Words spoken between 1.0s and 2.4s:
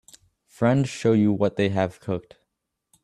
you what they have cooked